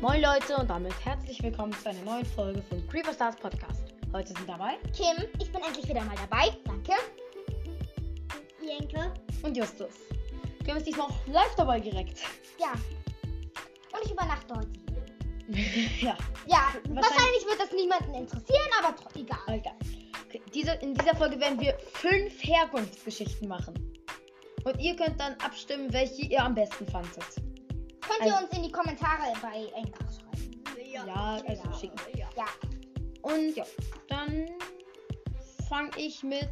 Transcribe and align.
Moin 0.00 0.20
Leute 0.22 0.56
und 0.56 0.68
damit 0.70 0.92
herzlich 1.04 1.42
willkommen 1.42 1.72
zu 1.72 1.88
einer 1.90 2.00
neuen 2.02 2.24
Folge 2.24 2.62
von 2.62 2.86
Creeper 2.88 3.12
Stars 3.12 3.36
Podcast. 3.36 3.82
Heute 4.12 4.28
sind 4.28 4.48
dabei 4.48 4.76
Kim, 4.96 5.24
ich 5.38 5.52
bin 5.52 5.62
endlich 5.62 5.88
wieder 5.88 6.02
mal 6.02 6.16
dabei. 6.16 6.48
Danke. 6.64 6.92
Jenke. 8.62 9.12
und 9.42 9.56
Justus. 9.56 9.94
Kim 10.64 10.76
ist 10.76 10.86
diesmal 10.86 11.06
auch 11.06 11.26
live 11.26 11.54
dabei 11.56 11.80
direkt. 11.80 12.18
Ja. 12.58 12.72
Und 13.92 14.04
ich 14.04 14.10
übernachte 14.12 14.54
heute 14.54 14.68
ja, 16.00 16.16
Ja, 16.46 16.72
Wahrscheinlich- 16.88 16.96
wahrscheinlich 16.96 17.46
wird 17.46 17.60
das 17.60 17.72
niemanden 17.72 18.14
interessieren, 18.14 18.70
aber 18.78 18.94
egal. 19.14 19.38
egal. 19.48 19.74
Okay, 20.28 20.40
diese, 20.54 20.72
in 20.74 20.94
dieser 20.94 21.16
Folge 21.16 21.40
werden 21.40 21.58
wir 21.60 21.76
fünf 21.92 22.42
Herkunftsgeschichten 22.44 23.48
machen. 23.48 23.74
Und 24.64 24.78
ihr 24.80 24.94
könnt 24.94 25.18
dann 25.18 25.32
abstimmen, 25.44 25.92
welche 25.92 26.22
ihr 26.22 26.44
am 26.44 26.54
besten 26.54 26.86
fandet. 26.86 27.24
Könnt 28.10 28.26
ihr 28.28 28.34
Also- 28.36 28.46
uns 28.46 28.56
in 28.56 28.62
die 28.64 28.72
Kommentare 28.72 29.32
bei 29.40 29.66
Enka 29.76 30.04
schreiben. 30.10 30.62
Ja, 31.06 31.40
also 31.46 31.72
schicken. 31.78 31.96
Ja. 32.36 32.46
Und 33.22 33.54
ja, 33.56 33.64
dann 34.08 34.46
fange 35.68 35.90
ich 35.96 36.22
mit 36.22 36.48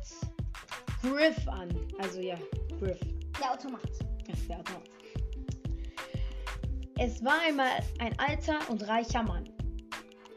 Griff 1.03 1.49
an. 1.49 1.69
Also 1.99 2.21
ja, 2.21 2.37
Griff. 2.79 3.01
Der 3.41 3.53
Automat. 3.53 3.81
Ja, 4.29 4.35
der 4.49 4.59
Automat. 4.61 4.83
Es 7.01 7.25
war 7.25 7.41
einmal 7.47 7.71
ein 8.01 8.19
alter 8.19 8.59
und 8.71 8.87
reicher 8.89 9.23
Mann. 9.23 9.49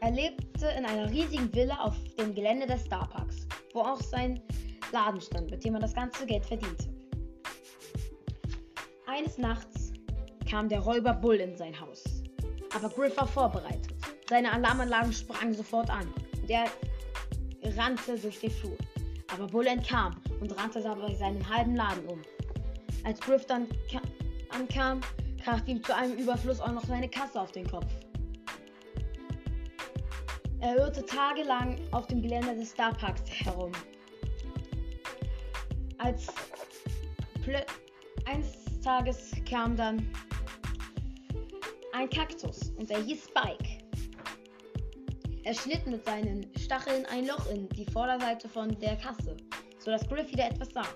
Er 0.00 0.10
lebte 0.10 0.66
in 0.78 0.84
einer 0.84 1.10
riesigen 1.10 1.52
Villa 1.54 1.76
auf 1.80 1.94
dem 2.18 2.34
Gelände 2.34 2.66
des 2.66 2.84
Starparks, 2.86 3.46
wo 3.72 3.80
auch 3.80 4.00
sein 4.00 4.40
Laden 4.92 5.20
stand, 5.20 5.50
mit 5.50 5.64
dem 5.64 5.74
er 5.74 5.80
das 5.80 5.94
ganze 5.94 6.26
Geld 6.26 6.44
verdiente. 6.44 6.88
Eines 9.06 9.38
Nachts 9.38 9.71
kam 10.52 10.68
der 10.68 10.80
Räuber 10.80 11.14
Bull 11.14 11.36
in 11.36 11.56
sein 11.56 11.80
Haus. 11.80 12.04
Aber 12.76 12.90
Griff 12.90 13.16
war 13.16 13.26
vorbereitet. 13.26 13.94
Seine 14.28 14.52
Alarmanlagen 14.52 15.10
sprangen 15.10 15.54
sofort 15.54 15.88
an 15.88 16.06
und 16.42 16.50
er 16.50 16.66
rannte 17.78 18.18
durch 18.18 18.38
den 18.38 18.50
Flur. 18.50 18.76
Aber 19.32 19.46
Bull 19.46 19.66
entkam 19.66 20.14
und 20.40 20.54
rannte 20.58 20.82
dabei 20.82 21.14
seinen 21.14 21.48
halben 21.48 21.74
Laden 21.74 22.04
um. 22.06 22.20
Als 23.04 23.18
Griff 23.20 23.46
dann 23.46 23.66
ka- 23.90 24.02
ankam, 24.50 25.00
traf 25.42 25.66
ihm 25.66 25.82
zu 25.82 25.96
einem 25.96 26.18
Überfluss 26.18 26.60
auch 26.60 26.72
noch 26.72 26.84
seine 26.84 27.08
Kasse 27.08 27.40
auf 27.40 27.52
den 27.52 27.66
Kopf. 27.66 27.86
Er 30.60 30.76
irrte 30.76 31.02
tagelang 31.06 31.80
auf 31.92 32.06
dem 32.08 32.20
Gelände 32.20 32.54
des 32.54 32.72
Starparks 32.72 33.22
herum. 33.30 33.72
Als 35.96 36.26
plö- 37.42 37.64
eines 38.26 38.52
Tages 38.82 39.30
kam 39.48 39.76
dann 39.76 40.06
ein 41.92 42.08
Kaktus 42.10 42.70
und 42.78 42.90
er 42.90 43.02
hieß 43.02 43.24
Spike. 43.24 43.78
Er 45.44 45.54
schnitt 45.54 45.86
mit 45.86 46.04
seinen 46.04 46.46
Stacheln 46.56 47.04
ein 47.06 47.26
Loch 47.26 47.50
in 47.50 47.68
die 47.70 47.84
Vorderseite 47.86 48.48
von 48.48 48.78
der 48.78 48.96
Kasse, 48.96 49.36
sodass 49.78 50.08
Griff 50.08 50.30
wieder 50.30 50.46
etwas 50.46 50.68
sah. 50.68 50.86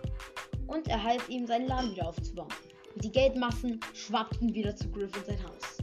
Und 0.66 0.88
er 0.88 1.02
half 1.02 1.28
ihm, 1.28 1.46
seinen 1.46 1.68
Laden 1.68 1.92
wieder 1.92 2.08
aufzubauen. 2.08 2.52
Und 2.94 3.04
die 3.04 3.10
Geldmassen 3.10 3.80
schwappten 3.92 4.54
wieder 4.54 4.74
zu 4.74 4.90
Griff 4.90 5.10
in 5.16 5.24
sein 5.24 5.44
Haus. 5.44 5.78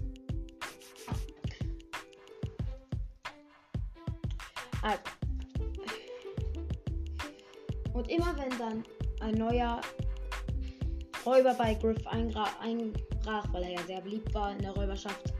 Also. 4.82 5.04
Und 7.94 8.10
immer 8.10 8.36
wenn 8.38 8.58
dann 8.58 8.84
ein 9.22 9.36
neuer 9.36 9.80
Räuber 11.26 11.54
bei 11.54 11.74
Griff 11.76 12.06
einbrach, 12.08 13.46
weil 13.52 13.64
er 13.64 13.72
ja 13.72 13.84
sehr 13.86 14.02
beliebt 14.02 14.34
war 14.34 14.52
in 14.52 14.60
der 14.60 14.72
Räuberschaft, 14.72 15.34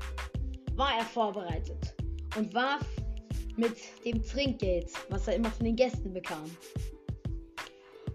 war 0.76 0.98
er 0.98 1.04
vorbereitet 1.04 1.94
und 2.38 2.54
warf 2.54 2.86
mit 3.58 3.76
dem 4.06 4.24
Trinkgeld, 4.24 4.90
was 5.10 5.28
er 5.28 5.36
immer 5.36 5.52
von 5.52 5.66
den 5.66 5.76
Gästen 5.76 6.14
bekam. 6.14 6.50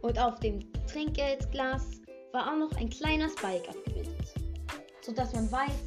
Und 0.03 0.19
auf 0.19 0.39
dem 0.41 0.61
Trinkgeldglas 0.87 2.01
war 2.33 2.53
auch 2.53 2.57
noch 2.57 2.77
ein 2.79 2.89
kleiner 2.89 3.29
Spike 3.29 3.69
abgebildet, 3.69 4.35
sodass 5.03 5.33
man 5.35 5.51
weiß, 5.51 5.85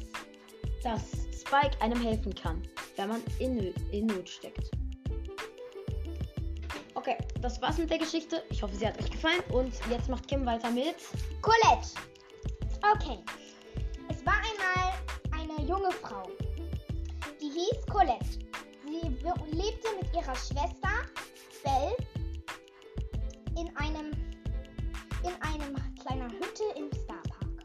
dass 0.82 1.02
Spike 1.38 1.80
einem 1.80 2.00
helfen 2.00 2.34
kann, 2.34 2.62
wenn 2.96 3.08
man 3.08 3.22
in, 3.38 3.74
in 3.90 4.06
Not 4.06 4.28
steckt. 4.28 4.70
Okay, 7.12 7.24
das 7.40 7.60
war's 7.60 7.76
mit 7.76 7.90
der 7.90 7.98
Geschichte. 7.98 8.42
Ich 8.48 8.62
hoffe, 8.62 8.74
sie 8.74 8.86
hat 8.86 8.98
euch 8.98 9.10
gefallen. 9.10 9.42
Und 9.52 9.74
jetzt 9.90 10.08
macht 10.08 10.26
Kim 10.28 10.46
weiter 10.46 10.70
mit. 10.70 10.96
Colette. 11.42 11.88
Okay. 12.94 13.18
Es 14.08 14.24
war 14.24 14.34
einmal 14.34 14.94
eine 15.32 15.68
junge 15.68 15.90
Frau. 15.92 16.22
Die 17.40 17.50
hieß 17.50 17.86
Colette. 17.90 18.24
Sie 18.84 19.56
lebte 19.56 19.88
mit 20.00 20.14
ihrer 20.14 20.34
Schwester 20.34 20.90
Belle 21.62 21.96
in 23.56 23.76
einem 23.76 24.10
in 25.22 25.32
einem 25.40 25.76
kleiner 26.00 26.28
Hütte 26.30 26.64
im 26.76 26.90
Starpark. 27.04 27.64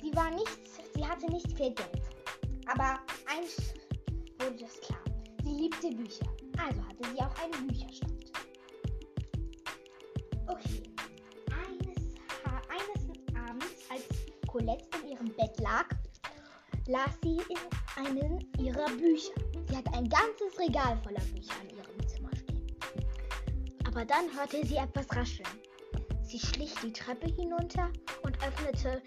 Sie 0.00 0.14
war 0.14 0.30
nicht, 0.30 0.60
sie 0.94 1.06
hatte 1.06 1.26
nicht 1.26 1.46
viel 1.56 1.72
Geld. 1.74 2.02
Aber 2.66 3.00
eins 3.26 3.74
wurde 4.38 4.64
es 4.64 4.80
klar. 4.80 5.00
Sie 5.42 5.50
liebte 5.50 5.90
Bücher. 5.90 6.26
Also 6.58 6.80
hatte 6.86 7.02
sie 7.12 7.20
auch 7.20 7.34
einen 7.42 7.66
Bücherstand. 7.66 8.21
Colette 14.52 14.84
in 15.02 15.12
ihrem 15.12 15.34
Bett 15.34 15.58
lag, 15.60 15.86
las 16.86 17.10
sie 17.22 17.40
in 17.48 18.04
einen 18.04 18.38
ihrer 18.58 18.84
Bücher. 18.98 19.32
Sie 19.66 19.74
hatte 19.74 19.90
ein 19.94 20.10
ganzes 20.10 20.58
Regal 20.58 21.00
voller 21.02 21.24
Bücher 21.32 21.54
in 21.62 21.78
ihrem 21.78 22.06
Zimmer 22.06 22.36
stehen. 22.36 22.66
Aber 23.86 24.04
dann 24.04 24.26
hörte 24.36 24.62
sie 24.66 24.76
etwas 24.76 25.06
rascheln. 25.16 25.48
Sie 26.22 26.38
schlich 26.38 26.74
die 26.82 26.92
Treppe 26.92 27.28
hinunter 27.28 27.90
und 28.24 28.36
öffnete 28.46 29.02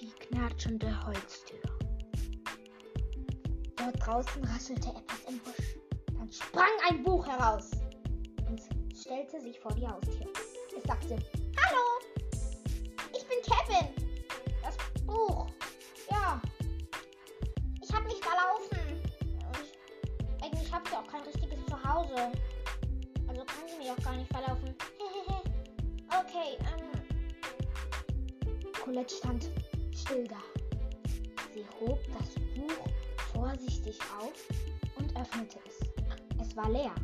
die 0.00 0.08
knatschende 0.08 1.06
Holztür. 1.06 1.60
Dort 3.76 3.96
draußen 4.00 4.44
raschelte 4.44 4.88
etwas 4.88 5.20
im 5.28 5.38
Busch. 5.40 5.76
Dann 6.16 6.32
sprang 6.32 6.72
ein 6.88 7.02
Buch 7.02 7.26
heraus 7.26 7.70
und 8.48 8.62
stellte 8.96 9.42
sich 9.42 9.60
vor 9.60 9.74
die 9.74 9.86
Haustür. 9.86 10.32
Es 10.74 10.84
sagte, 10.84 11.18
Zuhause. 22.16 22.32
Also 23.28 23.44
kann 23.44 23.68
sie 23.68 23.76
mich 23.78 23.90
auch 23.90 24.02
gar 24.02 24.16
nicht 24.16 24.30
verlaufen. 24.32 24.74
okay, 26.08 26.56
ähm. 26.60 26.90
Colette 28.82 29.14
stand 29.14 29.50
still 29.94 30.26
da. 30.26 30.38
Sie 31.52 31.66
hob 31.80 31.98
das 32.18 32.34
Buch 32.54 32.86
vorsichtig 33.34 33.98
auf 34.18 34.32
und 34.96 35.14
öffnete 35.16 35.58
es. 35.66 35.80
Es 36.40 36.56
war 36.56 36.70
leer. 36.70 36.94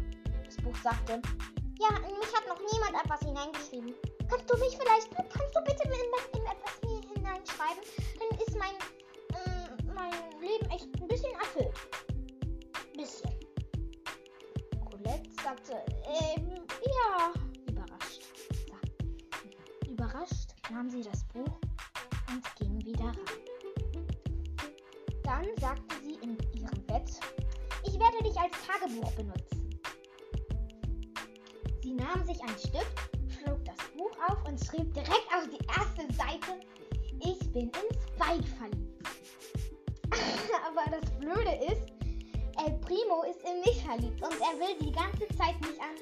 Das 0.45 0.57
Buch 0.59 0.77
sagte, 0.83 1.21
ja, 1.81 1.97
in 1.97 2.19
mich 2.19 2.33
hat 2.35 2.47
noch 2.49 2.61
niemand 2.73 3.05
etwas 3.05 3.21
hineingeschrieben. 3.21 3.95
Kannst 4.29 4.51
du 4.51 4.57
mich 4.59 4.79
vielleicht, 4.79 5.11
kannst 5.11 5.57
du 5.57 5.61
bitte 5.63 5.83
in, 5.85 6.41
in 6.41 6.47
etwas 6.47 6.81
hineinschreiben? 7.15 7.83
Dann 8.19 8.39
ist 8.39 8.57
mein, 8.57 8.75
ähm, 9.47 9.95
mein 9.95 10.13
Leben 10.41 10.71
echt 10.71 10.89
ein 11.01 11.09
bisschen 11.09 11.35
erfüllt. 11.35 11.75
Bisschen. 12.97 13.32
Sagte, 15.43 15.85
ähm, 16.07 16.61
ja. 16.87 17.33
Überrascht. 17.69 18.23
Sa- 18.69 19.89
Überrascht 19.91 20.51
nahm 20.71 20.89
sie 20.91 21.03
das 21.03 21.25
Buch 21.29 21.59
und 22.29 22.57
ging 22.59 22.85
wieder 22.85 23.07
rein. 23.07 23.17
Dann 25.25 25.47
sagte 25.61 25.97
sie 26.05 26.15
in 26.23 26.37
ihrem 26.55 26.87
Bett, 26.87 27.11
ich 27.85 27.99
werde 27.99 28.23
dich 28.23 28.39
als 28.39 28.53
Tagebuch 28.67 29.11
benutzen. 29.13 29.81
Sie 31.83 31.95
nahm 31.95 32.25
sich 32.25 32.41
ein 32.43 32.57
Stift, 32.59 33.11
schlug 33.39 33.65
das 33.65 33.77
Buch 33.97 34.13
auf 34.29 34.45
und 34.49 34.59
schrieb 34.65 34.93
direkt 34.95 35.29
auf 35.35 35.49
die 35.49 35.65
erste 35.67 36.13
Seite, 36.15 36.61
ich 37.21 37.39
bin 37.53 37.65
in 37.71 37.99
Spike 38.15 38.47
verliebt. 38.59 39.09
Aber 40.67 40.91
das 40.91 41.11
Blöde 41.19 41.55
ist, 41.73 41.92
El 42.65 42.75
Primo 42.79 43.25
ist 43.25 43.41
in 43.43 43.59
mich 43.61 43.83
verliebt 43.85 44.23
und 44.23 44.41
er 44.41 44.57
will 44.57 44.79
die 44.81 44.93
ganze 44.93 45.27
Zeit 45.37 45.61
mich 45.63 45.81
an, 45.81 45.97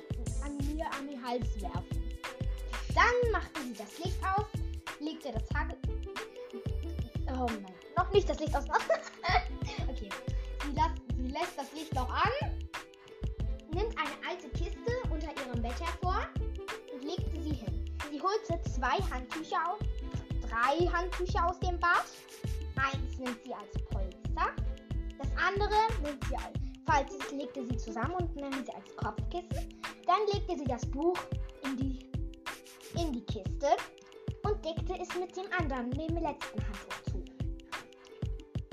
an 0.44 0.56
mir 0.66 0.84
an 0.92 1.06
den 1.08 1.22
Hals 1.24 1.46
werfen. 1.58 2.20
Dann 2.94 3.32
machte 3.32 3.62
sie 3.62 3.72
das 3.72 3.98
Licht 3.98 4.18
aus, 4.22 4.44
legte 4.98 5.32
das 5.32 5.46
Tage... 5.48 5.74
Oh 7.28 7.46
nein, 7.46 7.74
noch 7.96 8.12
nicht 8.12 8.28
das 8.28 8.38
Licht 8.40 8.54
aus. 8.54 8.64
okay. 9.88 10.10
Sie, 10.66 10.72
las, 10.74 10.90
sie 11.16 11.28
lässt 11.28 11.56
das 11.56 11.72
Licht 11.72 11.94
noch 11.94 12.10
an, 12.10 12.60
nimmt 13.72 13.96
eine 13.96 14.28
alte 14.28 14.50
Kiste 14.50 14.92
unter 15.10 15.28
ihrem 15.28 15.62
Bett 15.62 15.80
hervor 15.80 16.26
und 16.92 17.02
legte 17.02 17.40
sie 17.40 17.54
hin. 17.54 17.96
Sie 18.10 18.20
holte 18.20 18.60
zwei 18.70 18.98
Handtücher 19.10 19.72
auf, 19.72 19.78
drei 20.42 20.86
Handtücher 20.88 21.48
aus 21.48 21.58
dem 21.60 21.80
Bad. 21.80 22.04
Eins 22.76 23.18
nimmt 23.18 23.42
sie 23.44 23.54
als 23.54 23.89
andere 25.50 25.76
nimmt 26.02 26.24
sie 26.26 26.36
als, 26.36 26.58
falls 26.86 27.12
es 27.12 27.32
legte 27.32 27.66
sie 27.66 27.76
zusammen 27.76 28.14
und 28.14 28.36
nahm 28.36 28.64
sie 28.64 28.72
als 28.72 28.96
Kopfkissen. 28.96 29.80
Dann 30.06 30.20
legte 30.32 30.56
sie 30.56 30.64
das 30.64 30.86
Buch 30.86 31.18
in 31.64 31.76
die, 31.76 31.98
in 33.00 33.12
die 33.12 33.24
Kiste 33.26 33.76
und 34.44 34.64
deckte 34.64 34.94
es 35.00 35.08
mit 35.18 35.36
dem 35.36 35.46
anderen, 35.58 35.90
dem 35.90 36.16
letzten 36.16 36.60
Handtuch 36.60 37.02
zu. 37.10 37.24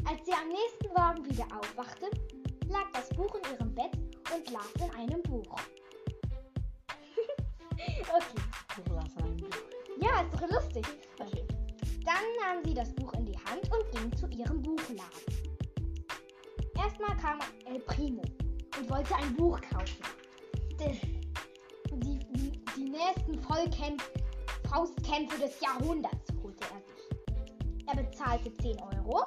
Als 0.07 0.25
sie 0.25 0.33
am 0.33 0.50
nächsten 0.50 0.88
Morgen 0.95 1.25
wieder 1.25 1.47
aufwachte, 1.57 2.09
lag 2.69 2.85
das 2.94 3.09
Buch 3.09 3.33
in 3.35 3.53
ihrem 3.53 3.74
Bett 3.74 3.94
und 4.33 4.51
las 4.51 4.71
in 4.79 4.91
einem 4.95 5.21
Buch. 5.24 5.56
okay. 8.01 8.41
Du 8.75 8.83
Buch. 8.83 9.03
Ja, 10.00 10.21
ist 10.21 10.33
doch 10.33 10.50
lustig. 10.50 10.85
Okay. 11.19 11.47
Dann 12.06 12.24
nahm 12.39 12.63
sie 12.63 12.74
das 12.74 12.94
Buch 12.94 13.13
in 13.13 13.25
die 13.25 13.38
Hand 13.45 13.69
und 13.71 13.91
ging 13.91 14.15
zu 14.15 14.27
ihrem 14.27 14.62
Buchladen. 14.62 15.46
Erstmal 16.77 17.15
kam 17.18 17.39
El 17.65 17.79
Primo 17.79 18.21
und 18.77 18.89
wollte 18.89 19.15
ein 19.15 19.35
Buch 19.35 19.59
kaufen. 19.62 19.97
Die, 20.79 21.00
die, 21.95 22.62
die, 22.75 22.89
nächsten 22.89 23.39
Vollkämpf, 23.41 24.09
Faustkämpfe 24.69 25.39
des 25.39 25.59
Jahrhunderts 25.59 26.31
holte 26.44 26.63
er 26.74 26.81
sich. 26.81 27.88
Er 27.88 28.03
bezahlte 28.03 28.53
10 28.53 28.79
Euro 28.79 29.25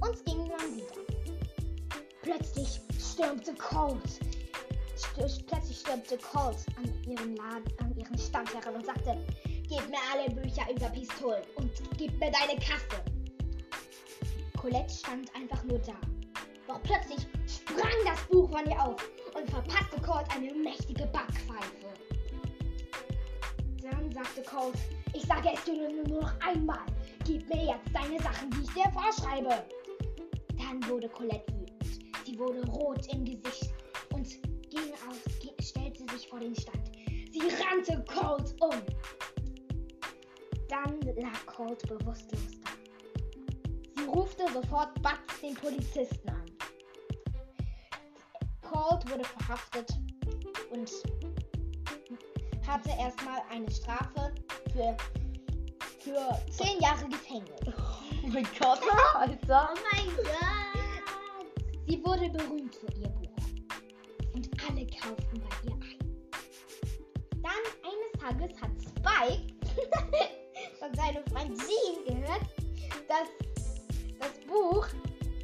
und 0.00 0.24
ging 0.24 0.48
dann 0.48 0.76
wieder. 0.76 1.00
Plötzlich 2.22 2.80
stürmte 2.98 3.54
Colt. 3.54 4.20
Plötzlich 5.14 5.80
stürmte 5.80 6.16
Colt 6.18 6.64
an 6.76 6.84
ihren, 7.04 7.36
Laden, 7.36 7.72
an 7.78 7.94
ihren 7.96 8.18
Stand 8.18 8.54
heran 8.54 8.76
und 8.76 8.86
sagte, 8.86 9.18
Gib 9.70 9.88
mir 9.88 10.00
alle 10.12 10.28
Bücher 10.28 10.68
über 10.68 10.88
Pistolen 10.88 11.44
und 11.54 11.70
gib 11.96 12.10
mir 12.18 12.32
deine 12.32 12.58
Kasse. 12.58 13.04
Colette 14.58 14.92
stand 14.92 15.32
einfach 15.36 15.62
nur 15.62 15.78
da. 15.78 15.94
Doch 16.70 16.80
plötzlich 16.84 17.26
sprang 17.48 17.90
das 18.04 18.20
Buch 18.30 18.48
von 18.48 18.64
ihr 18.70 18.80
auf 18.80 19.10
und 19.34 19.50
verpasste 19.50 20.00
Colt 20.02 20.24
eine 20.32 20.54
mächtige 20.54 21.04
Backpfeife. 21.06 21.88
Dann 23.82 24.12
sagte 24.12 24.42
Colt, 24.42 24.76
ich 25.12 25.22
sage 25.24 25.48
es 25.52 25.64
dir 25.64 25.88
nur 25.90 26.20
noch 26.20 26.32
einmal. 26.40 26.86
Gib 27.24 27.48
mir 27.48 27.64
jetzt 27.74 27.92
deine 27.92 28.22
Sachen, 28.22 28.50
die 28.50 28.62
ich 28.62 28.70
dir 28.72 28.88
vorschreibe. 28.92 29.66
Dann 30.58 30.88
wurde 30.88 31.08
Colette 31.08 31.52
wütend. 31.54 32.00
Sie 32.24 32.38
wurde 32.38 32.64
rot 32.68 33.04
im 33.12 33.24
Gesicht 33.24 33.70
und 34.12 34.28
ging 34.70 34.92
ge- 35.40 35.54
stellte 35.60 36.04
sich 36.14 36.28
vor 36.28 36.38
den 36.38 36.54
Stand. 36.54 36.92
Sie 37.32 37.48
rannte 37.64 38.04
Colt 38.04 38.54
um. 38.60 38.80
Dann 40.68 41.00
lag 41.16 41.46
Colt 41.46 41.82
bewusstlos 41.88 42.60
da. 42.62 42.70
Sie 43.96 44.06
rufte 44.08 44.44
sofort 44.52 45.02
Batz 45.02 45.40
den 45.42 45.54
Polizisten 45.54 46.28
an. 46.28 46.39
Colt 48.80 49.10
wurde 49.10 49.24
verhaftet 49.24 49.92
und 50.70 50.90
hatte 52.66 52.88
erstmal 52.98 53.42
eine 53.50 53.70
Strafe 53.70 54.32
für, 54.72 54.96
für 55.98 56.50
10 56.50 56.80
Jahre 56.80 57.06
Gefängnis. 57.08 57.60
Oh 58.22 58.28
mein 58.28 58.46
Gott, 58.58 58.80
Alter. 59.14 59.74
mein 59.92 60.16
Gott! 60.16 61.84
Sie 61.86 62.02
wurde 62.02 62.30
berühmt 62.30 62.74
für 62.74 62.90
ihr 62.98 63.08
Buch. 63.08 63.36
Und 64.34 64.48
alle 64.66 64.86
kauften 64.86 65.42
bei 65.42 65.68
ihr 65.68 65.74
ein. 65.74 65.98
Dann 67.42 67.64
eines 67.84 68.12
Tages 68.18 68.60
hat 68.62 68.70
Spike 68.80 69.54
von 70.78 70.94
seinem 70.94 71.24
Freund 71.26 71.58
Jean 71.58 72.04
gehört, 72.06 72.42
dass 73.08 73.28
das 74.18 74.46
Buch, 74.46 74.86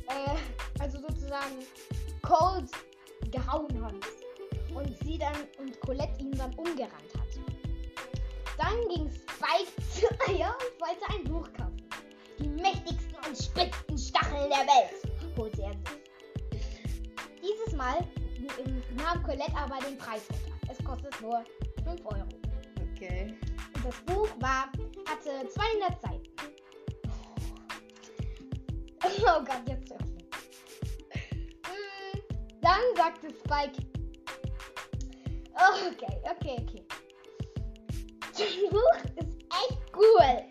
äh, 0.09 0.81
also 0.81 1.01
sozusagen 1.01 1.67
Cold 2.23 2.71
gehauen 3.37 3.85
hat. 3.85 3.95
Und 4.75 4.99
sie 5.05 5.19
dann 5.19 5.37
und 5.59 5.81
Colette 5.81 6.21
ihn 6.21 6.33
dann 6.33 6.53
umgerannt 6.55 7.13
hat. 7.19 7.27
Dann 8.59 8.89
ging 8.89 9.11
Spike 9.11 9.71
zu 9.93 10.07
ihr 10.33 10.47
und 10.47 10.81
wollte 10.81 11.05
ein 11.15 11.25
Buch 11.25 11.49
kaufen. 11.53 11.77
Die 12.39 12.49
mächtigsten 12.49 13.17
und 13.27 13.37
spitzten 13.37 13.99
Stacheln 13.99 14.51
der 14.51 14.67
Welt, 14.67 15.37
holte 15.37 15.63
er 15.63 15.73
sich. 15.73 16.61
Dieses 17.43 17.75
Mal 17.77 17.99
ähm, 18.59 18.83
nahm 18.97 19.23
Colette 19.23 19.57
aber 19.57 19.79
den 19.87 19.97
Preis 19.97 20.23
runter. 20.31 20.57
Es 20.71 20.85
kostet 20.85 21.21
nur 21.23 21.45
5 21.85 22.05
Euro. 22.07 22.29
Okay. 22.93 23.35
Und 23.75 23.87
das 23.87 23.97
Buch 24.03 24.29
war, 24.41 24.71
hatte 25.09 25.49
200 25.49 26.03
Seiten. 26.03 26.23
Oh 29.05 29.45
Gott, 29.45 29.63
jetzt 29.69 29.93
öffnen. 29.93 30.16
Dann 32.67 32.97
sagte 32.97 33.29
Spike. 33.29 33.81
Oh, 35.55 35.89
okay, 35.89 36.19
okay, 36.25 36.57
okay. 36.63 36.85
Das 38.33 38.71
Buch 38.71 38.97
ist 39.15 39.37
echt 39.53 39.79
cool. 39.95 40.43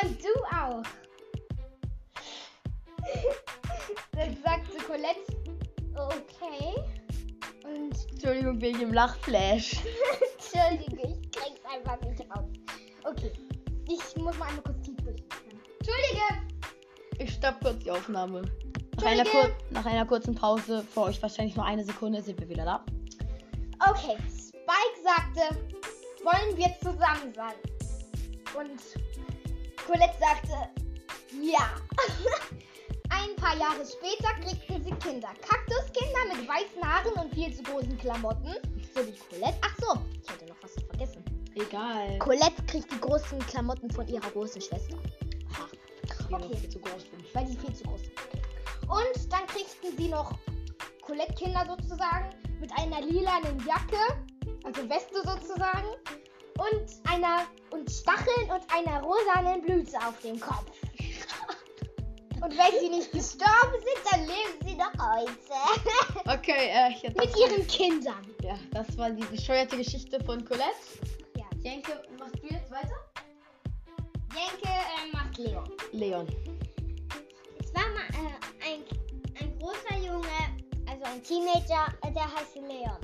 Und 0.00 0.22
du 0.22 0.28
auch. 0.44 0.82
Dann 4.12 4.36
sagte 4.44 4.78
Colette. 4.86 5.26
Okay. 5.96 6.74
Und 7.64 7.96
Entschuldigung 8.12 8.60
wegen 8.60 8.78
dem 8.78 8.92
Lachflash. 8.92 9.72
Entschuldige, 10.38 11.18
ich 11.20 11.32
krieg's 11.32 11.64
einfach 11.68 12.00
nicht 12.02 12.30
auf. 12.30 12.44
Okay. 13.02 13.32
Ich 13.88 14.16
muss 14.16 14.38
mal 14.38 14.46
einmal 14.46 14.62
kurz 14.62 14.82
tief 14.82 14.96
durchatmen. 14.98 15.60
Entschuldige! 15.80 17.18
Ich 17.18 17.34
stopp 17.34 17.60
kurz 17.60 17.82
die 17.82 17.90
Aufnahme. 17.90 18.42
Nach 18.96 19.04
einer, 19.06 19.24
nach 19.70 19.86
einer 19.86 20.06
kurzen 20.06 20.34
Pause, 20.34 20.84
für 20.92 21.02
euch 21.02 21.20
wahrscheinlich 21.22 21.56
nur 21.56 21.64
eine 21.64 21.84
Sekunde, 21.84 22.22
sind 22.22 22.40
wir 22.40 22.48
wieder 22.48 22.64
da. 22.64 22.84
Okay, 23.90 24.16
Spike 24.30 24.98
sagte, 25.02 25.56
wollen 26.22 26.56
wir 26.56 26.74
zusammen 26.80 27.32
sein? 27.34 27.54
Und 28.56 28.80
Colette 29.86 30.14
sagte, 30.18 30.52
ja. 31.42 31.70
Ein 33.10 33.36
paar 33.36 33.56
Jahre 33.56 33.84
später 33.84 34.32
kriegten 34.40 34.82
sie 34.82 34.90
Kinder. 35.06 35.28
Kaktuskinder 35.46 36.34
mit 36.34 36.48
weißen 36.48 36.82
Haaren 36.82 37.12
und 37.14 37.34
viel 37.34 37.52
zu 37.54 37.62
großen 37.62 37.96
Klamotten. 37.98 38.54
So 38.94 39.00
wie 39.06 39.12
Colette. 39.30 39.58
Ach 39.60 39.76
so, 39.80 39.98
ich 40.22 40.30
hätte 40.30 40.46
noch 40.46 40.56
was 40.62 40.72
vergessen. 40.88 41.22
Egal. 41.54 42.18
Colette 42.18 42.62
kriegt 42.66 42.90
die 42.90 43.00
großen 43.00 43.38
Klamotten 43.46 43.90
von 43.90 44.08
ihrer 44.08 44.30
großen 44.30 44.60
Schwester. 44.60 44.96
Ha, 45.58 45.68
Okay. 46.32 46.38
weil 46.38 46.48
die 46.48 46.58
viel 47.56 47.74
zu 47.74 47.84
groß 47.84 48.00
sind. 48.00 48.33
Und 48.88 49.32
dann 49.32 49.46
kriegten 49.46 49.96
sie 49.96 50.08
noch 50.08 50.32
Colette-Kinder 51.02 51.66
sozusagen 51.66 52.30
mit 52.60 52.70
einer 52.78 53.00
lilanen 53.00 53.58
Jacke, 53.66 54.24
also 54.64 54.88
Weste 54.88 55.16
sozusagen, 55.24 55.88
und 56.58 57.10
einer 57.10 57.46
und 57.70 57.90
Stacheln 57.90 58.50
und 58.50 58.62
einer 58.72 59.02
rosanen 59.02 59.60
Blüte 59.62 59.98
auf 59.98 60.18
dem 60.20 60.38
Kopf. 60.40 60.70
Und 62.40 62.50
wenn 62.58 62.78
sie 62.78 62.90
nicht 62.90 63.10
gestorben 63.10 63.72
sind, 63.72 64.12
dann 64.12 64.20
leben 64.20 64.66
sie 64.66 64.74
noch 64.74 64.92
heute. 65.00 65.30
Okay, 66.38 66.68
äh, 66.68 66.90
jetzt. 66.90 67.16
mit 67.16 67.34
ihren 67.38 67.66
Kindern. 67.66 68.26
Ja, 68.42 68.58
das 68.72 68.98
war 68.98 69.10
die 69.10 69.24
bescheuerte 69.24 69.78
Geschichte 69.78 70.22
von 70.24 70.44
Colette. 70.44 70.64
Ja. 71.36 71.44
Jenke, 71.62 72.02
machst 72.18 72.34
du 72.42 72.48
jetzt 72.48 72.70
weiter? 72.70 72.94
Jenke 74.34 74.68
äh, 74.68 75.12
macht 75.12 75.38
Leon. 75.38 75.70
Leon. 75.92 76.26
War 77.74 77.88
mal 77.90 78.08
äh, 78.14 78.72
ein, 78.72 78.84
ein 79.40 79.58
großer 79.58 79.96
Junge, 79.98 80.28
also 80.86 81.04
ein 81.04 81.20
Teenager, 81.24 81.92
äh, 82.02 82.12
der 82.12 82.32
heißt 82.32 82.54
Leon. 82.54 83.00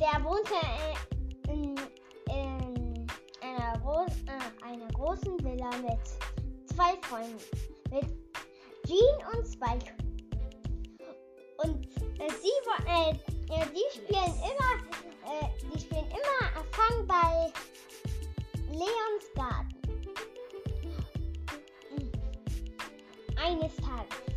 Der 0.00 0.24
wohnte 0.24 0.54
äh, 0.54 1.52
in, 1.52 1.76
in 2.34 3.06
einer, 3.42 3.78
groß, 3.80 4.12
äh, 4.26 4.64
einer 4.64 4.88
großen 4.94 5.38
Villa 5.44 5.70
mit 5.82 6.00
zwei 6.74 6.96
Freunden. 7.02 7.38
Mit 7.90 8.06
Jean 8.86 9.36
und 9.36 9.46
Spike. 9.46 9.92
Und 11.58 11.86
äh, 12.20 12.30
sie, 12.40 12.56
äh, 12.86 13.10
äh, 13.10 13.66
die 13.74 13.98
spielen 13.98 14.34
immer, 14.48 14.72
die 15.74 15.78
spielen 15.78 16.06
immer 16.06 16.64
Fang 16.72 17.06
bei 17.06 17.52
Leons 18.70 19.09
Eines 23.50 23.74
Tages 23.78 24.30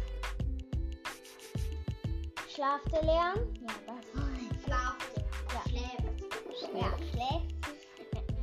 schlafte 2.51 2.99
Leon. 3.05 3.47
Ja, 3.61 3.73
das 3.85 4.05
war 4.15 4.29
schlafte. 4.65 5.23
Ja. 5.53 5.61
Schläft. 5.69 6.17
Ja, 6.73 6.97
schläft. 7.11 7.51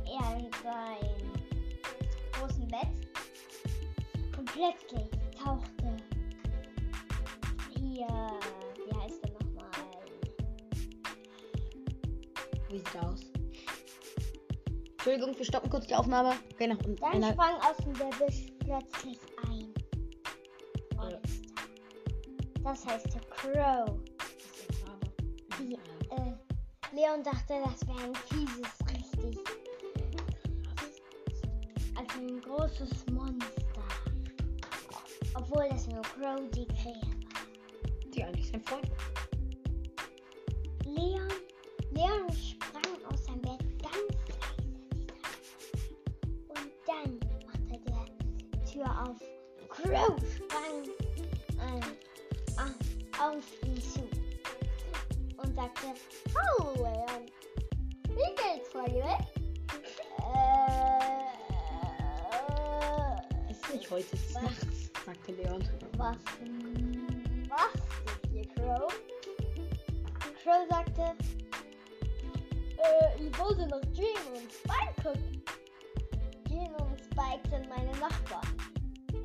Er 0.05 0.37
in 0.37 0.49
seinem 0.63 1.31
großen 2.31 2.67
Bett. 2.69 2.93
Und 4.37 4.45
plötzlich 4.45 5.09
tauchte 5.43 5.97
hier, 7.77 8.07
wie 8.77 8.95
heißt 8.97 9.23
er 9.23 9.31
nochmal? 9.33 9.71
Wie 12.69 12.77
sieht 12.77 12.95
er 12.95 13.09
aus? 13.09 13.21
Entschuldigung, 14.91 15.37
wir 15.37 15.45
stoppen 15.45 15.69
kurz 15.69 15.87
die 15.87 15.95
Aufnahme. 15.95 16.33
Okay, 16.53 16.67
nach 16.67 16.77
unten. 16.77 16.95
Dann 16.95 17.33
sprang 17.33 17.55
aus 17.55 17.75
dem 17.83 17.93
Gebüsch 17.93 18.53
plötzlich 18.59 19.19
Das 22.63 22.85
heißt 22.85 23.07
Crow. 23.31 23.99
Die, 25.59 25.73
äh, 25.73 26.33
Leon 26.93 27.23
dachte, 27.23 27.55
das 27.63 27.87
wäre 27.87 28.03
ein 28.03 28.15
fieses, 28.15 28.71
richtig. 28.87 29.39
Also 31.95 32.19
ein 32.19 32.41
großes 32.41 33.05
Monster. 33.11 33.83
Obwohl 35.35 35.67
das 35.69 35.87
nur 35.87 36.01
Crow 36.01 36.39
die 36.51 36.67
Krähe 36.67 37.01
war. 37.01 38.11
Die 38.13 38.23
eigentlich 38.23 38.49
sein 38.49 38.61
Freund. 38.61 38.91
Leon, 40.85 41.29
Leon 41.91 42.31
sprang 42.31 43.05
aus 43.11 43.25
seinem 43.25 43.41
Bett 43.41 43.63
ganz 43.81 44.13
leise. 44.27 45.07
Und 46.49 46.71
dann 46.85 47.19
machte 47.47 47.79
der 47.87 48.65
Tür 48.65 49.09
auf. 49.09 49.17
Crow 49.69 50.15
sprang 50.35 50.83
äh, 51.57 52.00
auf 53.19 53.43
ihn 53.65 53.81
zu 53.81 54.01
und 55.37 55.55
sagte, 55.55 55.87
Hallo 56.35 56.73
Leon, 56.75 57.25
wie 58.09 58.35
geht's 58.35 58.69
bei 58.73 58.85
dir? 58.85 59.17
Äh, 63.47 63.51
Ist 63.51 63.73
nicht 63.73 63.89
heute, 63.89 64.07
es 64.15 64.21
ist 64.29 64.33
nachts, 64.41 64.91
sagte 65.05 65.31
Leon. 65.33 65.63
was 65.97 66.17
machst 67.49 67.83
du 68.23 68.29
hier, 68.31 68.47
Crow? 68.55 68.87
Crow 70.43 70.67
sagte, 70.69 71.05
äh, 72.77 73.23
ich 73.23 73.37
wollte 73.39 73.67
noch 73.67 73.81
Jean 73.93 74.25
und 74.33 74.51
Spike 74.51 74.95
gucken. 75.03 75.43
Jean 76.47 76.73
und 76.75 76.99
Spike 76.99 77.49
sind 77.49 77.69
meine 77.69 77.91
Nachbarn. 77.97 78.47
Äh, 79.13 79.17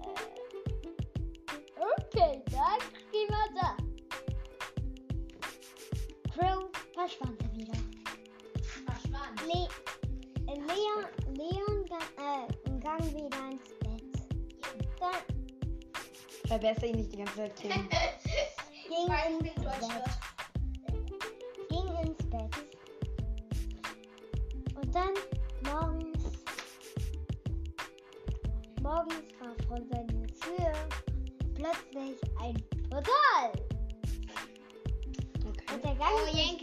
okay, 1.80 2.42
dann 2.50 2.80
Verschwand 7.06 7.40
wieder. 7.56 7.72
Verschwand. 8.84 9.40
Le 9.46 9.68
äh, 10.50 10.56
Leon, 10.56 11.06
Leon 11.36 11.86
ga 11.88 12.00
äh, 12.18 12.80
gang 12.80 13.04
wieder 13.14 13.48
ins 13.48 13.68
Bett. 13.78 14.02
Dann 14.98 16.48
Verbessere 16.48 16.86
ihn 16.86 16.96
nicht 16.96 17.12
die 17.12 17.18
ganze 17.18 17.36
Zeit, 17.36 17.56
ging 17.62 17.78
ins. 19.38 19.54
Bett. 19.54 20.02
Ging 21.68 21.88
ins 22.02 22.22
Bett. 22.28 22.54
Und 24.74 24.92
dann 24.92 25.14
morgens. 25.62 26.24
Morgens 28.82 29.26
war 29.38 29.54
vor 29.68 29.80
seiner 29.92 30.15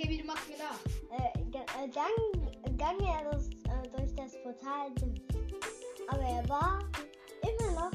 Oh, 0.04 0.06
Jenke, 0.06 0.10
wie 0.10 0.18
du 0.22 0.26
machst 0.28 0.50
mir 0.50 0.58
nach. 0.58 0.80
äh, 1.18 1.40
ga- 1.52 1.84
äh, 1.84 1.88
Gang, 1.90 2.78
Gang 2.78 3.00
er 3.08 3.32
das, 3.32 3.48
äh, 3.48 3.90
durch 3.96 4.14
das 4.16 4.32
Portal. 4.44 4.92
Aber 6.08 6.22
er 6.22 6.50
war 6.50 6.80
immer 7.42 7.72
noch 7.72 7.92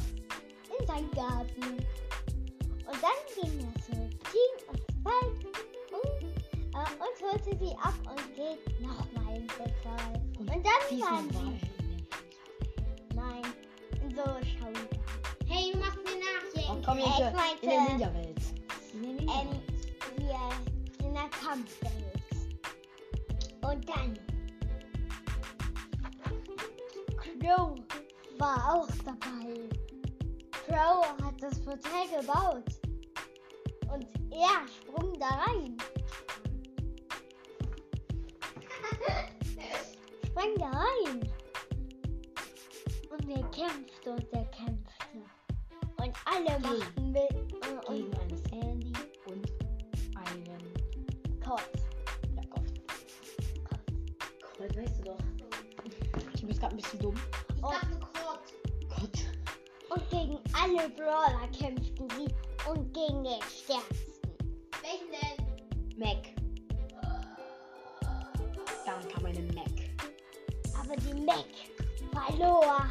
in 0.79 0.87
seinem 0.87 1.11
Garten. 1.13 1.63
Und 1.63 3.03
dann 3.03 3.21
ging 3.35 3.61
er 3.61 3.81
zu 3.83 3.93
Jean 3.93 4.55
und 4.69 4.81
Spike 4.91 5.49
und, 5.93 6.23
äh, 6.75 6.89
und 6.99 7.33
holte 7.33 7.59
sie 7.65 7.77
ab 7.77 7.95
und 8.09 8.35
geht 8.35 8.81
nochmal 8.81 9.37
ins 9.37 9.53
Portal. 9.55 10.23
Und, 10.39 10.49
dann 10.49 10.63
Diesmal 10.91 11.11
waren 11.13 11.35
war 11.35 11.43
sie. 11.43 11.61
Nein, 13.15 13.43
in 14.03 14.11
so 14.15 14.23
Schau. 14.23 14.73
Hey, 15.47 15.73
du 15.73 15.79
machst 15.79 15.99
mir 15.99 16.19
nach, 16.19 16.45
Oh, 16.55 16.59
Jenke. 16.59 16.87
komm, 16.87 16.99
Ich 16.99 17.05
meinte- 17.05 17.63
in 17.63 17.69
der 17.71 17.81
Ninja-Welt. 17.89 18.41
In 18.95 19.03
der 19.03 19.35
Ähm, 19.35 19.63
Der 21.19 21.29
Kampfwelt. 21.31 22.23
Und 23.61 23.89
dann. 23.89 24.19
Crow 27.17 27.77
war 28.39 28.75
auch 28.75 28.89
dabei. 29.05 29.69
Crow 30.69 31.05
hat 31.21 31.35
das 31.43 31.61
Portal 31.61 32.07
gebaut. 32.21 32.63
Und 33.93 34.07
er 34.31 34.69
sprung 34.69 35.19
da 35.19 35.27
rein. 35.27 35.77
Sprang 40.25 40.55
da 40.57 40.71
rein. 40.71 41.21
Und 43.11 43.29
er 43.29 43.43
kämpfte 43.51 44.13
und 44.13 44.33
er 44.33 44.45
kämpfte. 44.45 45.19
Und 45.97 46.15
alle 46.27 46.61
machten 46.61 47.11
mit. 47.11 47.33
äh, 47.33 47.89
Und 47.89 48.18
Kopf. 51.49 51.67
Ja, 52.37 52.43
Gott. 52.51 52.63
Gott, 54.59 54.77
weißt 54.77 54.99
du 54.99 55.03
doch. 55.05 55.19
Ich 56.35 56.47
bin 56.47 56.59
gerade 56.59 56.75
ein 56.75 56.77
bisschen 56.77 56.99
dumm. 56.99 57.15
Ich 57.57 57.65
Oh. 57.65 57.71
dachte 57.71 57.99
Krott. 58.13 58.41
Gott. 58.91 59.19
Und 59.89 60.11
gegen 60.11 60.39
alle 60.53 60.91
Brawler 60.91 61.49
kämpften 61.59 62.07
sie 62.11 62.29
und 62.71 62.93
gegen 62.93 63.25
den 63.25 63.41
stärksten. 63.43 64.13
Welchen 64.83 65.11
denn? 65.11 65.99
Mac. 65.99 66.23
Dann 68.85 69.09
kam 69.09 69.25
eine 69.25 69.41
Mac. 69.55 69.73
Aber 70.79 70.97
die 70.97 71.15
Mac 71.15 71.47
verlor 72.13 72.91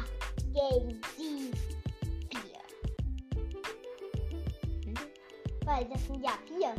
gegen 0.52 1.00
die 1.16 1.52
vier. 2.28 2.60
Hm? 4.84 4.94
Weil 5.64 5.84
das 5.84 6.04
sind 6.06 6.24
ja 6.24 6.32
vier. 6.48 6.74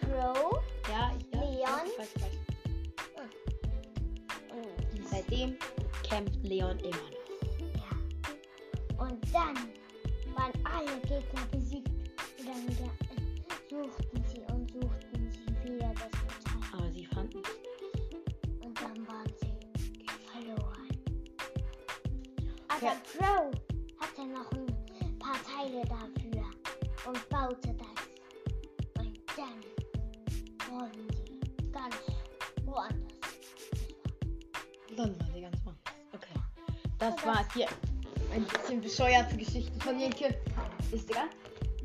Crow 0.00 0.62
Ja, 0.90 1.10
ich 1.18 1.22
ja, 1.22 1.23
Leon? 1.64 1.90
Weiß. 1.98 2.08
und, 4.52 5.08
Seitdem 5.08 5.56
kämpft 6.08 6.42
Leon 6.42 6.78
immer 6.80 6.96
noch. 6.96 7.24
ja. 7.76 9.02
und 9.04 9.18
dann 9.32 9.56
waren 10.34 10.52
alle 10.64 11.00
Gegner 11.00 11.46
besiegt. 11.50 11.88
Und 12.38 12.46
dann 12.48 12.66
ja, 12.68 12.90
suchten 13.70 14.24
sie 14.28 14.40
und 14.52 14.70
suchten 14.72 15.30
sie 15.30 15.64
wieder 15.72 15.92
das 15.94 16.10
Portal. 16.10 16.78
Aber 16.78 16.90
sie 16.92 17.06
fanden 17.06 17.38
Und 18.62 18.80
dann 18.80 19.06
waren 19.06 19.32
sie 19.40 19.54
verloren. 20.30 20.88
Aber 22.68 22.76
Okay. 22.76 22.96
Crow 23.16 23.52
hatte 24.00 24.26
noch 24.26 24.50
ein 24.52 25.18
paar 25.18 25.38
Teile 25.44 25.82
dafür 25.86 26.44
und 27.06 27.28
baute 27.28 27.74
das. 27.74 28.00
Und 28.98 29.18
dann 29.36 29.60
wurden 30.70 31.13
Dann 35.04 35.20
war 35.20 35.26
sie 35.34 35.40
ganz 35.42 35.56
woanders. 35.64 35.94
Okay. 36.14 36.40
Das 36.98 37.26
war 37.26 37.46
hier 37.52 37.66
ein 38.32 38.44
bisschen 38.44 38.80
bescheuerte 38.80 39.36
Geschichte 39.36 39.78
von 39.80 40.00
Jenke. 40.00 40.34
Ist 40.92 41.10
egal. 41.10 41.28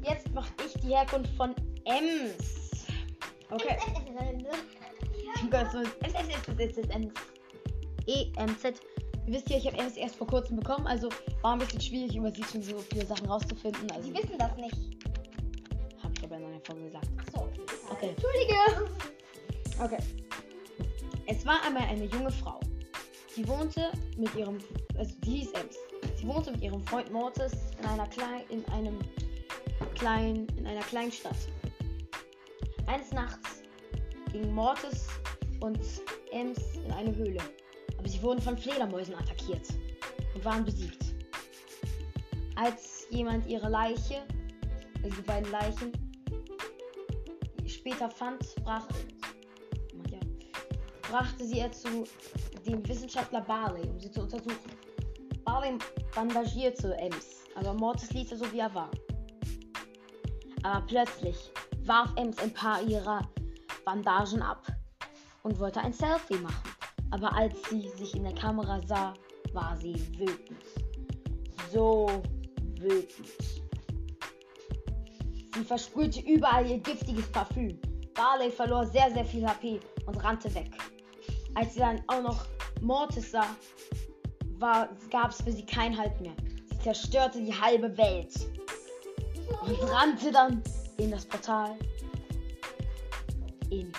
Jetzt 0.07 0.31
mache 0.33 0.49
ich 0.65 0.73
die 0.81 0.95
Herkunft 0.95 1.35
von 1.35 1.53
Ems. 1.83 2.85
Okay. 3.51 3.77
Ems. 6.89 7.13
E, 8.07 8.31
M, 8.38 8.57
Z. 8.57 8.79
Ihr 9.27 9.33
wisst 9.33 9.49
ja, 9.49 9.57
ich 9.57 9.67
habe 9.67 9.77
Ems 9.77 9.97
erst 9.97 10.15
vor 10.15 10.27
kurzem 10.27 10.55
bekommen, 10.55 10.88
also 10.88 11.09
war 11.41 11.53
ein 11.53 11.59
bisschen 11.59 11.81
schwierig, 11.81 12.15
über 12.15 12.31
sie 12.31 12.43
schon 12.43 12.63
so 12.63 12.79
viele 12.79 13.05
Sachen 13.05 13.27
rauszufinden. 13.27 13.91
Also, 13.91 14.07
Sie 14.07 14.13
wissen 14.15 14.38
das 14.38 14.55
nicht. 14.55 14.77
habe 16.01 16.13
ich 16.17 16.23
aber 16.23 16.38
in 16.38 16.45
einer 16.45 16.61
Folge 16.61 16.85
gesagt. 16.85 17.07
Achso. 17.17 17.49
Okay. 17.91 18.15
Entschuldige. 18.15 18.55
Okay. 19.83 20.03
Es 21.27 21.45
war 21.45 21.61
einmal 21.63 21.83
eine 21.83 22.05
junge 22.05 22.31
Frau. 22.31 22.59
Die 23.39 23.48
wohnte 23.48 23.89
mit 24.17 24.36
ihrem, 24.36 24.58
also 24.98 25.15
die 25.24 25.38
hieß 25.38 25.51
Ems. 25.51 25.77
Sie 26.17 26.27
wohnte 26.27 26.51
mit 26.51 26.62
ihrem 26.62 26.81
Freund 26.81 27.10
Mortis 27.10 27.53
in 27.79 27.86
einer 27.86 28.05
kleinen, 28.08 28.50
in 28.50 28.65
einem 28.65 29.00
kleinen, 29.96 30.46
in 30.58 30.67
einer 30.67 30.81
kleinen 30.81 31.10
Stadt. 31.10 31.38
Eines 32.88 33.13
Nachts 33.13 33.63
gingen 34.34 34.53
Mortis 34.53 35.08
und 35.62 35.79
Ems 36.34 36.60
in 36.86 36.91
eine 36.91 37.15
Höhle. 37.15 37.39
Aber 37.98 38.10
sie 38.10 38.22
wurden 38.22 38.41
von 38.41 38.58
Fledermäusen 38.58 39.15
attackiert 39.15 39.69
und 40.36 40.43
waren 40.43 40.65
besiegt. 40.65 41.05
Als 42.58 43.08
jemand 43.10 43.48
ihre 43.48 43.69
Leiche, 43.69 44.22
also 45.01 45.15
die 45.15 45.22
beiden 45.22 45.50
Leichen, 45.50 45.93
später 47.65 48.10
fand, 48.10 48.53
brach, 48.65 48.86
brachte 51.10 51.46
sie 51.46 51.60
er 51.60 51.72
zu 51.72 52.03
dem 52.66 52.88
Wissenschaftler 52.88 53.42
Barley, 53.42 53.88
um 53.89 54.00
sie 54.00 54.12
zu 54.12 54.22
untersuchen. 54.22 54.72
Barley 55.44 55.78
bandagierte 56.13 56.96
Ems, 56.98 57.46
aber 57.56 57.74
Mortis 57.74 58.12
ließ 58.12 58.32
er 58.32 58.38
so 58.38 58.51
wie 58.51 58.60
er 58.60 58.74
war. 58.74 58.89
Aber 60.63 60.86
plötzlich 60.86 61.51
warf 61.86 62.12
Ems 62.16 62.38
ein 62.39 62.54
paar 62.54 62.82
ihrer 62.82 63.22
Bandagen 63.86 64.42
ab 64.42 64.68
und 65.44 65.60
wollte 65.60 65.82
ein 65.82 65.94
Selfie 65.94 66.38
machen. 66.38 66.70
Aber 67.12 67.34
als 67.36 67.56
sie 67.70 67.88
sich 67.98 68.16
in 68.16 68.24
der 68.24 68.36
Kamera 68.36 68.82
sah, 68.86 69.13
war 69.54 69.75
sie 69.78 69.96
wütend. 70.18 70.63
So 71.72 72.22
wütend. 72.80 73.60
und 75.60 75.68
versprühte 75.68 76.22
überall 76.22 76.66
ihr 76.66 76.80
giftiges 76.80 77.30
Parfüm. 77.32 77.80
Barley 78.13 78.50
verlor 78.50 78.86
sehr, 78.86 79.12
sehr 79.12 79.25
viel 79.25 79.46
HP 79.46 79.80
und 80.06 80.24
rannte 80.24 80.54
weg. 80.56 80.72
Als 81.56 81.74
sie 81.74 81.79
dann 81.79 82.01
auch 82.08 82.22
noch 82.22 82.46
Mortis 82.82 83.32
sah, 83.32 83.56
gab 85.10 85.32
es 85.32 85.41
für 85.41 85.51
sie 85.51 85.65
keinen 85.65 85.98
Halt 85.98 86.20
mehr. 86.22 86.36
Sie 86.70 86.79
zerstörte 86.79 87.41
die 87.41 87.53
halbe 87.53 87.98
Welt 87.98 88.34
und 89.62 89.89
rannte 89.89 90.32
dann 90.32 90.62
in 90.98 91.12
das 91.12 91.25
Portal 91.25 91.77
in. 93.70 93.91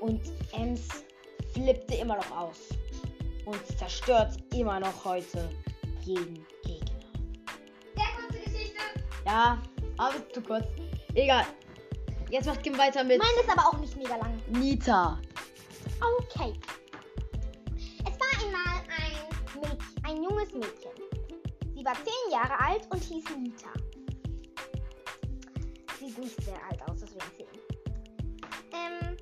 Und 0.00 0.20
Ems 0.52 0.88
flippte 1.52 1.94
immer 1.94 2.16
noch 2.16 2.30
aus 2.36 2.58
und 3.44 3.78
zerstört 3.78 4.36
immer 4.54 4.80
noch 4.80 5.04
heute 5.04 5.48
jeden 6.02 6.44
Gegner. 6.64 7.02
Sehr 7.94 8.04
kurze 8.16 8.50
Geschichte. 8.50 8.80
Ja, 9.24 9.62
aber 9.96 10.28
zu 10.32 10.40
kurz. 10.42 10.66
Egal. 11.14 11.46
Jetzt 12.32 12.46
macht 12.46 12.62
Kim 12.62 12.78
weiter 12.78 13.04
mit 13.04 13.18
Meine 13.18 13.40
ist 13.42 13.50
aber 13.50 13.68
auch 13.68 13.78
nicht 13.78 13.94
mega 13.94 14.16
lang. 14.16 14.40
Nita. 14.46 15.20
Okay. 16.00 16.54
Es 18.06 18.18
war 18.18 18.42
einmal 18.42 18.80
ein 18.88 19.60
Mädchen, 19.60 20.04
ein 20.04 20.22
junges 20.22 20.50
Mädchen. 20.54 20.92
Sie 21.74 21.84
war 21.84 21.92
zehn 21.92 22.32
Jahre 22.32 22.58
alt 22.58 22.88
und 22.90 23.02
hieß 23.02 23.24
Nita. 23.36 23.68
Sieht 26.00 26.16
nicht 26.16 26.42
sehr 26.42 26.58
alt 26.70 26.80
aus, 26.88 27.00
deswegen 27.00 27.20
zehn. 27.36 27.46
Ähm, 28.72 29.14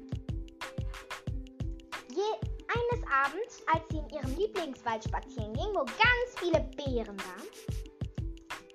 je, 2.11 2.31
eines 2.69 3.05
Abends, 3.13 3.61
als 3.75 3.83
sie 3.91 3.99
in 3.99 4.09
ihrem 4.11 4.37
Lieblingswald 4.37 5.03
spazieren 5.03 5.53
ging, 5.55 5.75
wo 5.75 5.85
ganz 5.85 6.39
viele 6.39 6.61
Beeren 6.77 7.17
waren, 7.19 7.49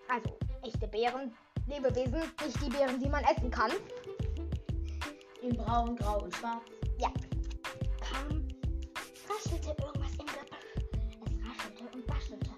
also 0.10 0.38
echte 0.62 0.89
Beeren, 0.89 1.34
Lebewesen, 1.68 2.20
nicht 2.46 2.62
die 2.62 2.70
Beeren, 2.70 3.00
die 3.00 3.08
man 3.08 3.24
essen 3.24 3.50
kann, 3.50 3.72
In 5.46 5.56
braun, 5.58 5.96
grau 5.96 6.24
und 6.24 6.36
schwarz. 6.36 6.64
kam, 8.02 8.48
raschelte 9.30 9.75
irgendwas 9.80 10.12
im 10.18 10.25
Gebüsch. 10.25 10.50
Es 11.24 11.34
raschelte 11.46 11.84
und 11.94 12.10
waschelte. 12.10 12.50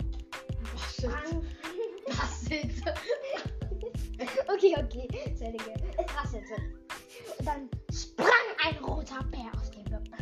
Sprang. 0.94 1.44
Rasselte. 2.08 2.94
Okay, 4.48 4.74
okay, 4.78 5.08
Entschuldige. 5.26 5.74
Es 5.98 6.16
rasselte. 6.16 6.56
Und 7.38 7.46
dann 7.46 7.70
sprang 7.92 8.28
ein 8.66 8.78
roter 8.82 9.22
Bär 9.26 9.52
aus 9.60 9.70
dem 9.72 9.84
Gebüsch. 9.84 10.20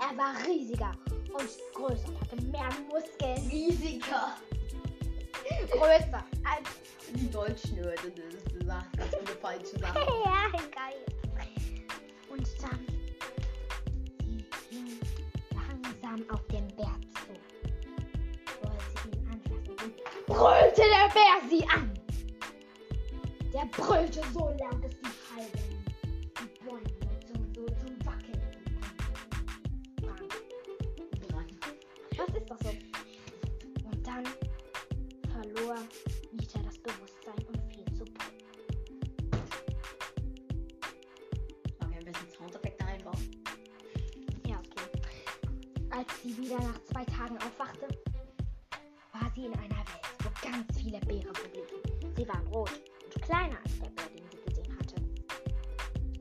Er 0.00 0.16
war 0.18 0.34
riesiger 0.48 0.92
und 1.32 1.48
größer 1.74 2.08
und 2.08 2.20
hatte 2.20 2.42
mehr 2.42 2.70
Muskeln. 2.90 3.48
Riesiger. 3.48 4.36
Größer 5.70 6.24
als. 6.44 6.68
Die 7.14 7.30
Deutschen 7.30 7.76
gesagt, 7.76 8.86
das 8.96 9.06
ist 9.06 9.18
eine 9.18 9.36
falsche 9.40 9.78
Sache. 9.78 9.98
ja, 10.24 10.50
geil. 10.52 11.04
Und 12.30 12.48
dann. 12.62 12.86
Sie 14.28 14.44
ging 14.70 15.00
langsam 15.50 16.24
auf 16.30 16.46
den 16.46 16.66
Bär 16.76 16.96
zu. 17.14 17.32
Wollte 18.62 19.08
ihn 19.08 19.26
anfassen. 19.28 19.74
Und 19.78 20.26
brüllte 20.26 20.82
der 20.82 21.08
Bär 21.12 21.36
sie 21.48 21.64
an. 21.68 21.90
Der 23.52 23.66
brüllte 23.66 24.22
so 24.32 24.54
laut, 24.60 24.89
Als 46.00 46.08
sie 46.22 46.32
wieder 46.34 46.56
nach 46.56 46.82
zwei 46.84 47.04
Tagen 47.04 47.36
aufwachte, 47.36 47.86
war 49.12 49.30
sie 49.34 49.44
in 49.44 49.52
einer 49.52 49.76
Welt, 49.76 50.00
wo 50.24 50.30
ganz 50.48 50.78
viele 50.78 50.98
Beeren 51.00 51.34
verblieben. 51.34 51.76
Sie 52.16 52.26
waren 52.26 52.46
rot 52.46 52.72
und 53.04 53.20
kleiner 53.22 53.58
als 53.62 53.78
der 53.80 53.90
Bär, 53.90 54.08
den 54.08 54.24
sie 54.30 54.38
gesehen 54.48 54.78
hatte. 54.78 54.94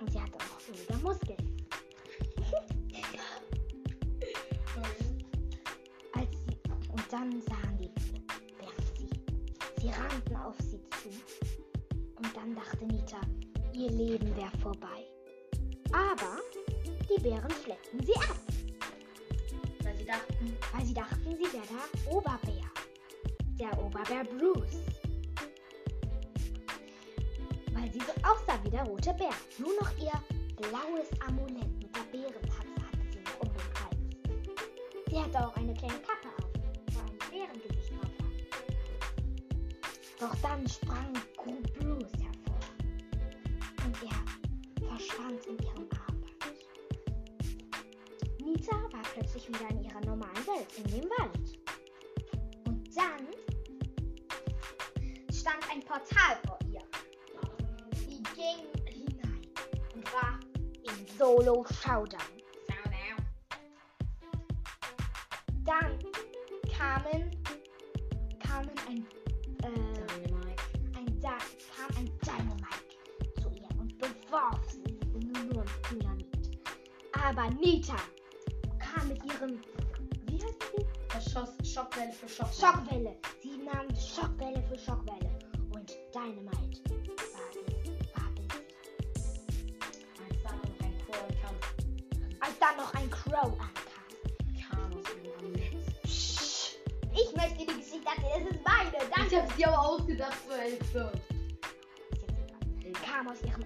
Und 0.02 0.12
sie 0.12 0.20
hatte 0.20 0.36
auch 0.36 0.60
weniger 0.68 0.98
Muskeln. 0.98 1.66
Als 6.14 6.30
sie, 6.46 6.58
und 6.92 7.06
dann 7.10 7.42
sahen 7.44 7.78
die 7.78 7.88
Bären 8.58 8.84
sie. 8.98 9.10
Sie 9.80 9.92
rannten 9.92 10.36
auf 10.36 10.58
sie 10.60 10.82
zu. 10.90 11.08
Und 12.18 12.36
dann 12.36 12.54
dachte 12.54 12.86
Nita, 12.86 13.22
ihr 13.72 13.92
Leben 13.92 14.36
wäre 14.36 14.58
vorbei. 14.62 15.08
Aber 15.94 16.42
die 17.10 17.22
Bären 17.22 17.52
schleppten 17.64 18.06
sie 18.06 18.16
ab, 18.16 18.36
dachten, 20.10 20.58
weil 20.74 20.86
sie 20.86 20.94
dachten, 20.94 21.36
sie 21.36 21.54
wäre 21.54 21.68
der 21.70 22.12
Oberbär. 22.12 22.66
Der 23.60 23.78
Oberbär 23.78 24.24
Bruce. 24.24 24.82
Weil 27.74 27.92
sie 27.94 28.00
so 28.00 28.14
aussah 28.24 28.60
wie 28.64 28.72
der 28.72 28.84
rote 28.84 29.14
Bär. 29.14 29.34
Nur 29.60 29.74
noch 29.80 29.98
ihr 30.00 30.20
blaues 30.56 31.10
Amulett 31.28 31.72
mit 31.78 31.96
der 31.96 32.04
Bärentatze 32.12 32.82
hatte 32.82 33.06
sie 33.12 33.20
noch 33.20 33.40
um 33.42 33.50
den 33.50 33.72
Hals. 33.80 33.98
Sie 35.10 35.20
hatte 35.20 35.48
auch 35.48 35.56
eine 35.56 35.74
kleine 35.74 36.00
Kappe 36.00 36.30
auf, 36.38 36.52
wo 36.94 37.00
ein 37.00 37.18
Bärengesicht 37.30 37.92
drauf 37.92 38.12
war. 38.20 38.32
Doch 40.20 40.36
dann 40.42 40.68
sprang 40.68 41.14
Bruce 41.36 42.14
hervor. 42.18 42.60
Und 43.86 43.96
er 44.04 44.88
verschwand 44.88 45.46
in 45.46 45.58
ihrem 45.60 45.78
Armband. 45.78 45.99
Nita 48.60 48.76
war 48.92 49.04
plötzlich 49.14 49.48
wieder 49.48 49.70
in 49.70 49.84
ihrer 49.86 50.02
normalen 50.02 50.46
Welt, 50.46 50.68
in 50.78 50.84
dem 50.84 51.10
Wald. 51.12 51.60
Und 52.66 52.98
dann 52.98 53.28
stand 55.34 55.72
ein 55.72 55.80
Portal 55.82 56.38
vor 56.46 56.60
ihr. 56.70 56.82
Sie 57.96 58.22
ging 58.36 58.68
hinein 58.86 59.48
und 59.96 60.14
war 60.14 60.40
in 60.84 61.08
Solo 61.18 61.66
Showdown. 61.82 62.20
Dann 65.64 66.00
kamen, 66.78 67.32
kamen 68.40 68.72
ein, 68.90 69.08
äh, 69.64 70.28
Dynamite. 70.28 70.64
ein 70.98 71.20
da 71.22 71.38
kam 71.78 71.96
ein 71.96 72.12
Dynamite 72.26 73.42
zu 73.42 73.50
ihr 73.52 73.80
und 73.80 73.98
bewarf 73.98 74.60
sie 74.70 75.00
nur 75.14 75.64
mit 75.64 75.92
Dynamit. 75.92 76.60
Aber 77.14 77.50
Nita 77.52 77.96
ihrem, 79.40 79.62
wie 80.28 80.36
heißt 80.44 80.64
sie? 80.76 80.86
Verschoss 81.10 81.50
Schockwelle 81.64 82.12
für 82.12 82.28
Schockwelle. 82.28 82.74
Schockwelle. 82.74 83.16
Sie 83.42 83.58
nahm 83.58 83.88
Schockwelle 83.96 84.62
für 84.64 84.78
Schockwelle 84.78 85.30
und 85.74 85.90
Dynamite 86.14 86.82
war 86.90 87.50
sie. 87.54 87.64
Als 90.22 90.44
dann 90.44 90.58
noch 90.58 90.80
ein 90.82 90.98
Crow 91.06 91.28
kam, 91.42 91.56
Als 92.40 92.60
dann 92.60 92.78
noch 92.78 92.94
ein 92.94 93.10
Crow 93.10 93.52
ankam. 93.60 93.74
Ich 97.12 97.36
möchte 97.36 97.58
die 97.58 97.66
Geschichte 97.66 98.08
erzählen, 98.16 98.48
es 98.50 98.56
ist 98.56 98.66
meine, 98.66 99.04
Ich 99.04 99.10
danke. 99.16 99.42
hab's 99.42 99.56
dir 99.56 99.68
aber 99.68 99.80
ausgedacht. 99.88 100.38
Ist 100.50 100.94
jetzt 100.94 100.96
egal. 100.96 101.12
kam 103.06 103.28
aus 103.28 103.42
ihrem 103.44 103.64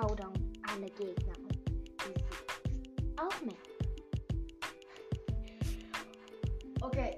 Showdown 0.00 0.32
alle 0.72 0.86
Gegner 0.90 1.32
und 1.38 1.64
besiegt 1.64 3.20
auch 3.20 3.40
mit. 3.44 3.56
Okay. 6.80 7.16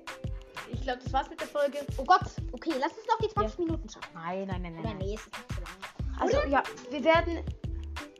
Ich 0.73 0.83
glaube, 0.83 1.01
das 1.03 1.13
war's 1.13 1.29
mit 1.29 1.41
der 1.41 1.49
Folge. 1.49 1.79
Oh 1.99 2.05
Gott, 2.05 2.23
okay, 2.53 2.71
lass 2.81 2.93
uns 2.93 3.07
doch 3.07 3.19
die 3.19 3.29
20 3.29 3.59
Minuten 3.59 3.89
schaffen. 3.89 4.09
Nein, 4.15 4.47
nein, 4.47 4.63
nein, 4.63 4.79
Oder 4.79 4.95
nee, 4.95 5.15
es 5.15 5.21
ist 5.21 5.33
nicht 5.37 5.53
zu 5.53 5.61
lang. 5.61 6.21
Also 6.21 6.39
ja, 6.49 6.63
wir 6.91 7.05
werden. 7.05 7.39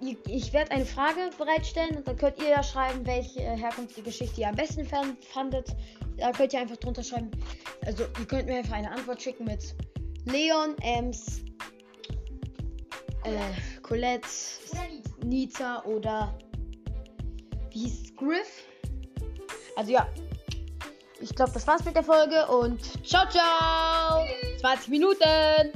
Ich, 0.03 0.17
ich 0.27 0.53
werde 0.55 0.71
eine 0.71 0.87
Frage 0.87 1.29
bereitstellen 1.37 1.97
und 1.99 2.09
dann 2.09 2.17
könnt 2.17 2.39
ihr 2.43 2.49
ja 2.49 2.63
schreiben, 2.63 3.05
welche 3.07 3.41
Herkunft 3.41 3.97
die 3.99 4.03
Geschichte 4.03 4.41
ihr 4.41 4.49
am 4.49 4.57
besten 4.57 4.85
fan- 4.87 5.17
fandet. 5.31 5.77
Da 6.17 6.33
könnt 6.33 6.53
ihr 6.55 6.61
einfach 6.61 6.77
drunter 6.79 7.03
schreiben. 7.03 7.31
Also 7.85 8.05
ihr 8.19 8.27
könnt 8.27 8.47
mir 8.47 8.57
einfach 8.57 8.75
eine 8.77 8.91
Antwort 8.91 9.21
schicken 9.23 9.45
mit 9.45 9.75
Leon, 10.25 10.75
Ems, 10.81 11.43
äh, 13.25 13.39
Colette, 13.91 14.29
oder 14.29 15.03
Nita 15.25 15.83
oder 15.83 16.33
wie 17.73 17.81
hieß 17.81 18.15
Griff? 18.15 18.63
Also 19.75 19.91
ja, 19.91 20.09
ich 21.21 21.35
glaube, 21.35 21.51
das 21.51 21.67
war's 21.67 21.85
mit 21.85 21.97
der 21.97 22.05
Folge 22.05 22.47
und 22.47 22.81
ciao, 23.05 23.29
ciao! 23.29 24.25
Tschüss. 24.25 24.61
20 24.61 24.89
Minuten! 24.91 25.73